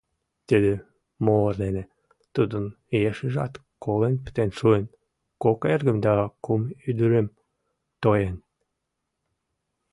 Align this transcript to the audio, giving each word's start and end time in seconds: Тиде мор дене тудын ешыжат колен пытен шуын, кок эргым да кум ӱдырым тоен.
Тиде 0.47 0.73
мор 1.25 1.51
дене 1.63 1.83
тудын 2.35 2.65
ешыжат 3.07 3.53
колен 3.83 4.15
пытен 4.23 4.49
шуын, 4.57 4.85
кок 5.43 5.59
эргым 5.73 5.97
да 6.05 6.13
кум 6.45 6.61
ӱдырым 6.89 7.27
тоен. 8.03 8.35